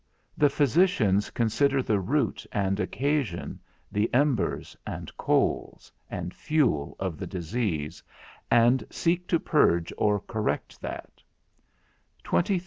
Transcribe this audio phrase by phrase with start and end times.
[0.35, 3.59] The physicians consider the root and occasion,
[3.91, 8.01] the embers, and coals, and fuel of the disease,
[8.49, 11.21] and seek to purge or correct that
[12.23, 12.59] 145 23.